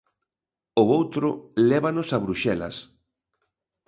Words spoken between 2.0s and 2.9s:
a Bruxelas.